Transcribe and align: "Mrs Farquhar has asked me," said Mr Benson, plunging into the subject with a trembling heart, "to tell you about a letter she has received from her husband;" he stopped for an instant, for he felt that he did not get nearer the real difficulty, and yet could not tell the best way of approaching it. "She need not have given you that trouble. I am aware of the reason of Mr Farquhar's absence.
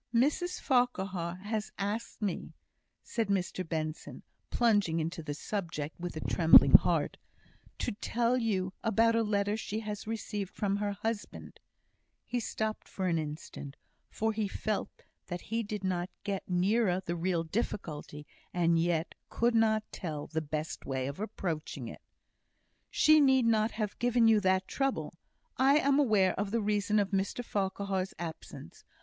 "Mrs 0.15 0.59
Farquhar 0.59 1.35
has 1.43 1.71
asked 1.77 2.23
me," 2.23 2.53
said 3.03 3.27
Mr 3.27 3.63
Benson, 3.63 4.23
plunging 4.49 4.99
into 4.99 5.21
the 5.21 5.35
subject 5.35 5.99
with 5.99 6.17
a 6.17 6.21
trembling 6.21 6.71
heart, 6.71 7.17
"to 7.77 7.91
tell 7.91 8.35
you 8.35 8.73
about 8.83 9.15
a 9.15 9.21
letter 9.21 9.55
she 9.55 9.81
has 9.81 10.07
received 10.07 10.55
from 10.55 10.77
her 10.77 10.93
husband;" 10.93 11.59
he 12.25 12.39
stopped 12.39 12.87
for 12.87 13.05
an 13.05 13.19
instant, 13.19 13.75
for 14.09 14.33
he 14.33 14.47
felt 14.47 15.03
that 15.27 15.41
he 15.41 15.61
did 15.61 15.83
not 15.83 16.09
get 16.23 16.49
nearer 16.49 16.99
the 17.05 17.15
real 17.15 17.43
difficulty, 17.43 18.25
and 18.51 18.79
yet 18.81 19.13
could 19.29 19.53
not 19.53 19.83
tell 19.91 20.25
the 20.25 20.41
best 20.41 20.83
way 20.83 21.05
of 21.05 21.19
approaching 21.19 21.87
it. 21.87 22.01
"She 22.89 23.19
need 23.21 23.45
not 23.45 23.69
have 23.73 23.99
given 23.99 24.27
you 24.27 24.39
that 24.39 24.67
trouble. 24.67 25.13
I 25.57 25.77
am 25.77 25.99
aware 25.99 26.33
of 26.39 26.49
the 26.49 26.59
reason 26.63 26.97
of 26.97 27.11
Mr 27.11 27.45
Farquhar's 27.45 28.15
absence. 28.17 28.83